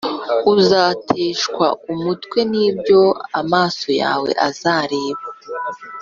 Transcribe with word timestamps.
Uzateshwa 0.53 1.65
umutwe 1.91 2.39
n’ibyo 2.51 3.01
amaso 3.41 3.87
yawe 4.01 4.29
azabona. 4.47 5.21